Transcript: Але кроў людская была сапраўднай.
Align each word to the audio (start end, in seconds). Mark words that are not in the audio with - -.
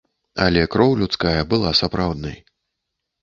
Але 0.45 0.61
кроў 0.75 0.95
людская 1.01 1.41
была 1.51 1.71
сапраўднай. 1.81 2.37